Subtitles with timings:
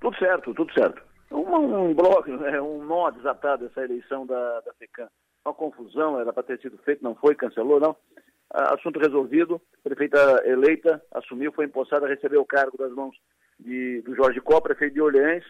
[0.00, 1.02] Tudo certo, tudo certo.
[1.30, 5.08] Um, um bloco, é, um nó desatado essa eleição da, da FECAM.
[5.44, 7.96] Uma confusão, era para ter sido feito, não foi, cancelou, não.
[8.50, 13.14] Assunto resolvido, prefeita eleita, assumiu, foi empossada, recebeu o cargo das mãos
[13.60, 15.44] de, do Jorge Có, prefeito de Orleans,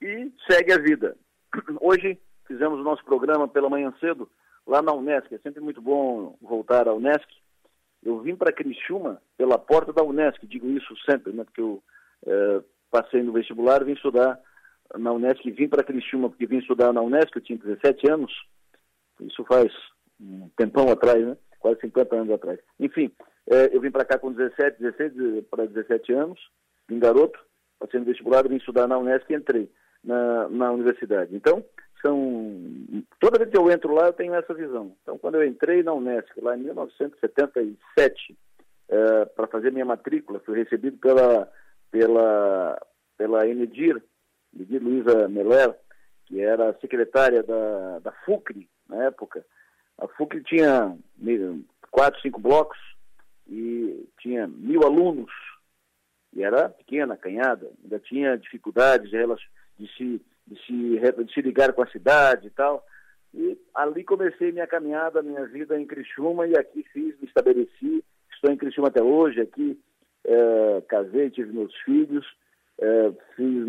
[0.00, 1.16] e segue a vida.
[1.80, 4.30] Hoje fizemos o nosso programa pela manhã cedo,
[4.66, 5.34] lá na Unesc.
[5.34, 7.26] É sempre muito bom voltar à Unesc.
[8.04, 11.82] Eu vim para Criciúma pela porta da Unesc, digo isso sempre, né, porque eu
[12.24, 14.38] é, passei no vestibular, vim estudar
[14.96, 18.32] na Unesc, vim para Criciúma porque vim estudar na Unesc, eu tinha 17 anos,
[19.20, 19.72] isso faz
[20.20, 21.36] um tempão atrás, né?
[21.60, 22.58] quase 50 anos atrás.
[22.78, 23.10] Enfim,
[23.50, 26.40] é, eu vim para cá com 17, 16 para 17 anos,
[26.88, 27.38] vim garoto,
[27.78, 29.70] passei no vestibular, vim estudar na Unesc e entrei
[30.02, 31.34] na, na universidade.
[31.34, 31.64] Então,
[32.00, 34.94] são toda vez que eu entro lá eu tenho essa visão.
[35.02, 38.36] Então, quando eu entrei na Unesc lá em 1977
[38.88, 41.50] é, para fazer minha matrícula, fui recebido pela
[41.90, 42.80] pela
[43.16, 44.00] pela Enedir,
[44.54, 45.74] Enedir Luiza Meller,
[46.26, 49.44] que era secretária da, da FUCRE na época.
[49.98, 50.96] A FUCRE tinha
[51.90, 52.78] quatro, cinco blocos
[53.48, 55.32] e tinha mil alunos
[56.32, 61.82] e era pequena, canhada, ainda tinha dificuldades de, se de se, de se ligar com
[61.82, 62.86] a cidade e tal.
[63.34, 68.50] E ali comecei minha caminhada, minha vida em Criciúma e aqui fiz, me estabeleci, estou
[68.50, 69.78] em Criciúma até hoje, aqui
[70.28, 72.26] é, casei, tive meus filhos,
[72.78, 73.66] é, fiz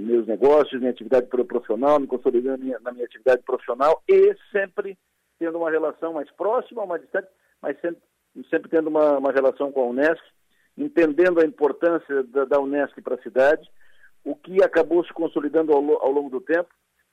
[0.00, 4.96] meus negócios, minha atividade profissional, me consolidei na minha, na minha atividade profissional e sempre
[5.38, 7.28] tendo uma relação mais próxima, mais distante,
[7.60, 8.00] mas sempre,
[8.48, 10.26] sempre tendo uma, uma relação com a Unesco,
[10.78, 13.68] entendendo a importância da, da Unesco para a cidade,
[14.24, 16.68] o que acabou se consolidando ao, ao, longo do tempo,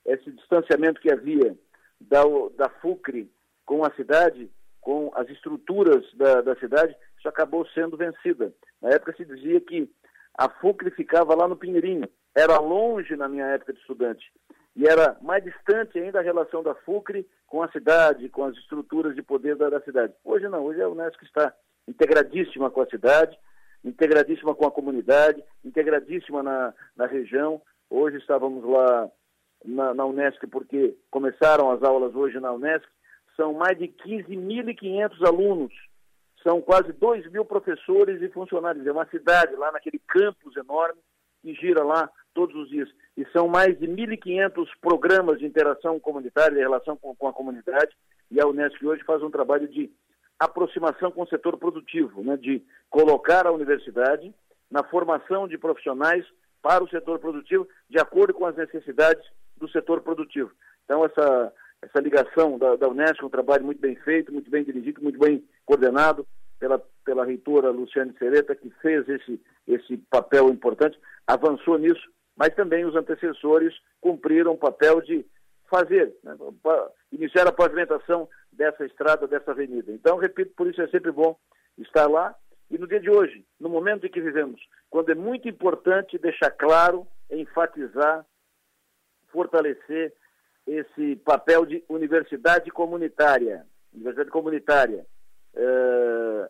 [0.05, 1.55] esse distanciamento que havia
[1.99, 2.23] da,
[2.57, 3.29] da FUCRE
[3.65, 4.49] com a cidade,
[4.79, 8.53] com as estruturas da, da cidade, isso acabou sendo vencida.
[8.81, 9.89] Na época se dizia que
[10.37, 14.29] a FUCRE ficava lá no Pinheirinho, era longe na minha época de estudante,
[14.75, 19.15] e era mais distante ainda a relação da FUCRE com a cidade, com as estruturas
[19.15, 20.13] de poder da, da cidade.
[20.23, 21.53] Hoje não, hoje a Unesco está
[21.87, 23.37] integradíssima com a cidade,
[23.85, 27.61] integradíssima com a comunidade, integradíssima na, na região.
[27.89, 29.09] Hoje estávamos lá
[29.63, 32.91] na, na Unesco porque começaram as aulas hoje na Unesco.
[33.37, 35.73] São mais de 15.500 alunos,
[36.43, 38.85] são quase 2 mil professores e funcionários.
[38.85, 40.99] É uma cidade lá naquele campus enorme
[41.41, 42.89] que gira lá todos os dias.
[43.17, 47.95] E são mais de 1.500 programas de interação comunitária, de relação com, com a comunidade.
[48.29, 49.89] E a Unesco hoje faz um trabalho de
[50.39, 54.33] aproximação com o setor produtivo, né, de colocar a universidade
[54.69, 56.25] na formação de profissionais
[56.61, 59.23] para o setor produtivo, de acordo com as necessidades
[59.57, 60.51] do setor produtivo.
[60.83, 65.01] Então, essa, essa ligação da, da Unesco um trabalho muito bem feito, muito bem dirigido,
[65.01, 66.25] muito bem coordenado
[66.59, 72.01] pela, pela reitora Luciane Sereta, que fez esse, esse papel importante, avançou nisso,
[72.35, 75.25] mas também os antecessores cumpriram o papel de
[75.69, 76.37] fazer, né,
[77.11, 79.91] iniciar a pavimentação dessa estrada, dessa avenida.
[79.91, 81.35] Então, repito, por isso é sempre bom
[81.77, 82.35] estar lá.
[82.69, 86.51] E no dia de hoje, no momento em que vivemos, quando é muito importante deixar
[86.51, 88.25] claro, enfatizar,
[89.31, 90.13] fortalecer
[90.65, 93.65] esse papel de universidade comunitária.
[93.93, 95.05] Universidade comunitária.
[95.55, 96.49] É...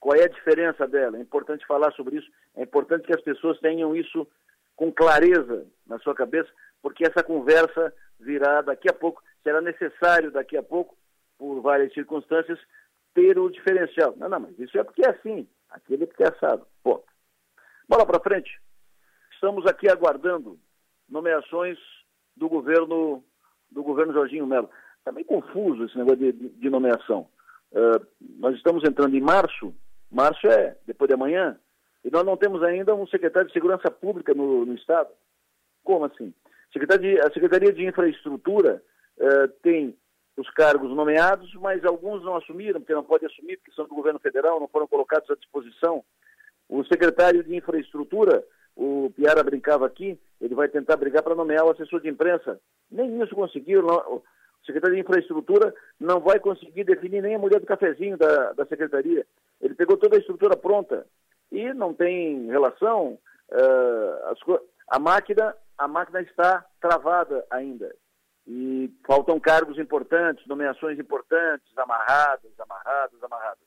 [0.00, 1.16] Qual é a diferença dela?
[1.16, 2.28] É importante falar sobre isso.
[2.56, 4.26] É importante que as pessoas tenham isso
[4.74, 6.50] com clareza na sua cabeça,
[6.82, 10.96] porque essa conversa virá daqui a pouco, será necessário daqui a pouco,
[11.38, 12.58] por várias circunstâncias,
[13.14, 14.14] ter o diferencial.
[14.16, 16.66] Não, não, mas isso é porque é assim, aquele é porque é assado.
[16.82, 17.04] Ponto.
[17.88, 18.60] Bola para frente.
[19.34, 20.58] Estamos aqui aguardando
[21.08, 21.78] nomeações
[22.36, 23.22] do governo
[23.70, 24.70] do governo Jorginho Melo.
[24.98, 27.28] Está meio confuso esse negócio de, de nomeação.
[27.72, 28.06] Uh,
[28.38, 29.74] nós estamos entrando em março,
[30.10, 31.58] março é depois de amanhã,
[32.04, 35.10] e nós não temos ainda um secretário de Segurança Pública no, no Estado.
[35.82, 36.34] Como assim?
[36.72, 38.82] Secretaria, a Secretaria de Infraestrutura
[39.18, 39.96] uh, tem
[40.36, 44.18] os cargos nomeados, mas alguns não assumiram, porque não podem assumir, porque são do governo
[44.18, 46.04] federal, não foram colocados à disposição.
[46.68, 48.42] O secretário de Infraestrutura,
[48.74, 52.58] o Piara brincava aqui, ele vai tentar brigar para nomear o assessor de imprensa.
[52.90, 53.86] Nem isso conseguiu.
[54.62, 58.64] O secretário de Infraestrutura não vai conseguir definir nem a mulher do cafezinho da, da
[58.66, 59.26] secretaria.
[59.60, 61.06] Ele pegou toda a estrutura pronta
[61.50, 63.18] e não tem relação.
[63.50, 67.92] Uh, a máquina a máquina está travada ainda.
[68.46, 73.64] E faltam cargos importantes, nomeações importantes, amarradas, amarradas, amarradas.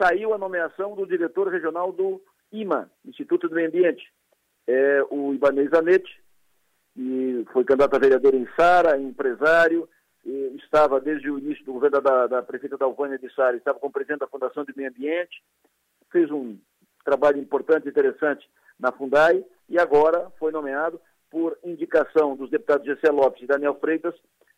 [0.00, 2.22] Saiu a nomeação do diretor regional do
[2.52, 4.12] IMA, Instituto do Meio Ambiente,
[4.66, 6.22] é, o Ibanez Zanetti,
[6.94, 9.88] que foi candidato a vereador em Sara, empresário,
[10.24, 14.20] estava desde o início do governo da, da prefeita Dalvânia de Sara, estava como presidente
[14.20, 15.42] da Fundação de Meio Ambiente,
[16.10, 16.58] fez um
[17.04, 18.48] trabalho importante e interessante
[18.78, 24.14] na Fundai e agora foi nomeado por indicação dos deputados Gessé Lopes e Daniel Freitas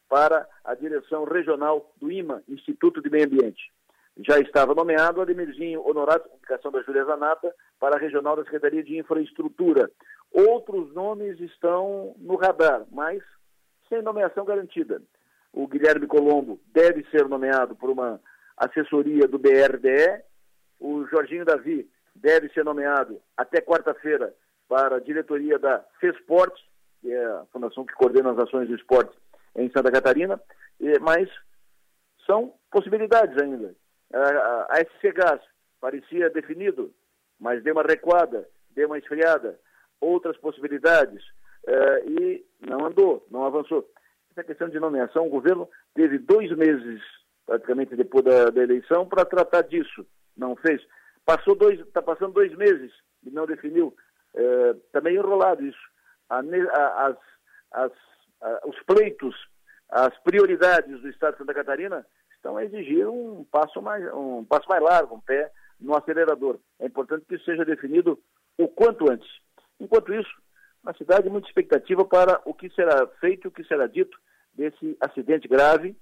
[0.08, 3.72] para a direção regional do IMA, Instituto de Meio Ambiente.
[4.18, 8.98] Já estava nomeado Ademirzinho Honorato, indicação da Júlia Zanata, para a regional da Secretaria de
[8.98, 9.90] Infraestrutura.
[10.32, 13.22] Outros nomes estão no radar, mas
[13.88, 15.02] sem nomeação garantida.
[15.54, 18.20] O Guilherme Colombo deve ser nomeado por uma
[18.56, 20.20] assessoria do BRDE.
[20.80, 24.34] O Jorginho Davi deve ser nomeado até quarta-feira
[24.68, 26.52] para a diretoria da FESPORT,
[27.00, 29.16] que é a fundação que coordena as ações do esporte
[29.54, 30.40] em Santa Catarina,
[31.00, 31.30] mas
[32.26, 33.76] são possibilidades ainda.
[34.12, 35.40] A SC Gás
[35.80, 36.92] parecia definido,
[37.38, 39.58] mas deu uma recuada, deu uma esfriada,
[40.00, 41.22] outras possibilidades,
[41.68, 43.88] uh, e não andou, não avançou.
[44.36, 47.00] Essa questão de nomeação, o governo teve dois meses,
[47.46, 50.04] praticamente depois da, da eleição, para tratar disso.
[50.36, 50.84] Não fez.
[51.24, 52.92] Passou dois, está passando dois meses
[53.24, 53.94] e não definiu.
[54.34, 55.78] Uh, também enrolado isso.
[56.28, 57.16] A, a, as,
[57.70, 57.92] as,
[58.42, 59.36] a, os pleitos,
[59.88, 62.04] as prioridades do Estado de Santa Catarina
[62.34, 66.58] estão a exigir um passo mais, um passo mais largo, um pé no acelerador.
[66.80, 68.18] É importante que isso seja definido
[68.58, 69.30] o quanto antes.
[69.78, 70.42] Enquanto isso,
[70.84, 74.16] na cidade, muita expectativa para o que será feito, o que será dito
[74.54, 75.96] desse acidente grave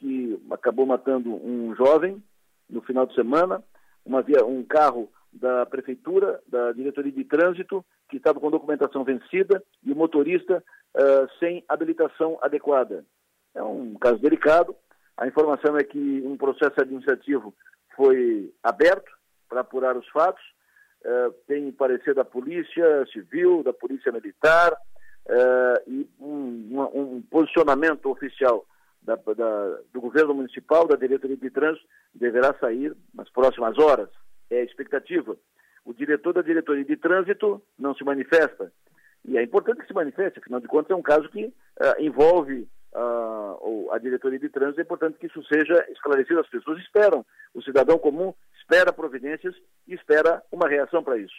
[0.00, 2.22] que acabou matando um jovem
[2.68, 3.62] no final de semana,
[4.04, 9.62] uma via, um carro da prefeitura, da diretoria de trânsito, que estava com documentação vencida
[9.84, 10.64] e o motorista
[10.96, 13.04] uh, sem habilitação adequada.
[13.54, 14.74] É um caso delicado.
[15.16, 17.54] A informação é que um processo administrativo
[17.94, 19.12] foi aberto
[19.48, 20.42] para apurar os fatos
[21.04, 28.66] uh, tem parecer da Polícia Civil, da Polícia Militar uh, e um, um, posicionamento oficial
[29.02, 34.08] da, da, do governo municipal, da diretoria de trânsito, deverá sair nas próximas horas.
[34.50, 35.36] É a expectativa.
[35.84, 38.72] O diretor da diretoria de trânsito não se manifesta.
[39.24, 41.52] E é importante que se manifeste, afinal de contas, é um caso que uh,
[41.98, 46.40] envolve uh, a diretoria de trânsito, é importante que isso seja esclarecido.
[46.40, 49.54] As pessoas esperam, o cidadão comum espera providências
[49.86, 51.34] e espera uma reação para isso.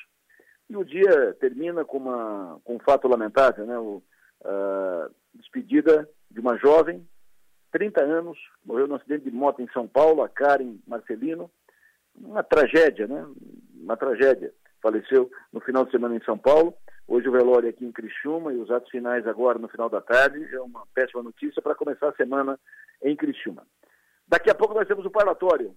[0.69, 3.77] E o dia termina com, uma, com um fato lamentável, né?
[3.77, 4.01] O,
[4.41, 7.05] uh, despedida de uma jovem,
[7.71, 11.49] 30 anos, morreu num acidente de moto em São Paulo, a Karen Marcelino.
[12.15, 13.25] Uma tragédia, né?
[13.73, 14.53] Uma tragédia.
[14.81, 16.73] Faleceu no final de semana em São Paulo.
[17.07, 20.43] Hoje o velório aqui em Criciúma e os atos finais agora no final da tarde.
[20.53, 22.59] É uma péssima notícia para começar a semana
[23.03, 23.65] em Criciúma.
[24.27, 25.75] Daqui a pouco nós temos o parlatório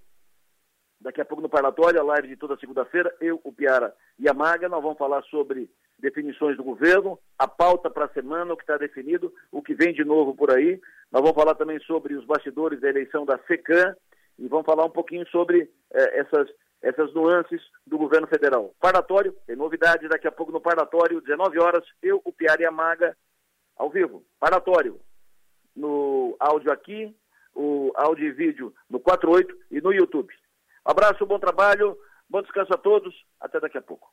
[1.04, 4.32] Daqui a pouco no Parlatório, a live de toda segunda-feira, eu, o Piara e a
[4.32, 5.68] Maga, nós vamos falar sobre
[5.98, 9.92] definições do governo, a pauta para a semana, o que está definido, o que vem
[9.92, 10.80] de novo por aí.
[11.12, 13.94] Nós vamos falar também sobre os bastidores da eleição da FECAM
[14.38, 16.48] e vamos falar um pouquinho sobre eh, essas,
[16.84, 18.74] essas nuances do governo federal.
[18.78, 22.70] Parlatório, tem novidade daqui a pouco no Parlatório, 19 horas, eu, o Piara e a
[22.70, 23.16] Maga,
[23.74, 24.22] ao vivo.
[24.38, 25.00] Parlatório,
[25.74, 27.16] no áudio aqui,
[27.54, 30.32] o áudio e vídeo no 48 e no YouTube.
[30.84, 31.98] Abraço, bom trabalho,
[32.28, 33.14] bom descanso a todos.
[33.40, 34.12] Até daqui a pouco.